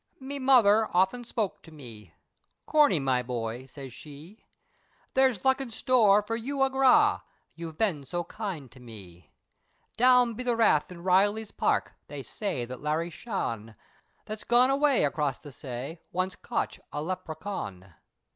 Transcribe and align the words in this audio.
ME 0.19 0.39
mother 0.39 0.87
often 0.97 1.23
spoke 1.23 1.61
to 1.61 1.71
me, 1.71 2.15
"Corney 2.65 2.99
me 2.99 3.21
boy," 3.21 3.67
siz 3.67 3.93
she, 3.93 4.47
"There's 5.13 5.45
luck 5.45 5.61
in 5.61 5.69
store 5.69 6.23
for 6.23 6.35
you 6.35 6.63
agra! 6.63 7.21
You've 7.53 7.77
been 7.77 8.03
so 8.07 8.23
kind 8.23 8.71
to 8.71 8.79
me! 8.79 9.31
Down 9.97 10.33
be 10.33 10.41
the 10.41 10.55
rath 10.55 10.91
in 10.91 11.03
Reilly's 11.03 11.51
Park 11.51 11.93
They 12.07 12.23
say 12.23 12.65
that 12.65 12.81
Larry 12.81 13.11
Shawn 13.11 13.75
That's 14.25 14.43
gone 14.43 14.71
away 14.71 15.03
across 15.05 15.37
the 15.37 15.51
say, 15.51 15.99
Once 16.11 16.35
cotch 16.35 16.79
a 16.91 16.99
Leprechawn. 17.03 17.93